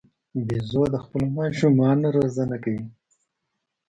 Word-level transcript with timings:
بیزو 0.47 0.83
د 0.93 0.95
خپلو 1.03 1.25
ماشومانو 1.37 2.07
روزنه 2.17 2.55
کوي. 2.63 2.85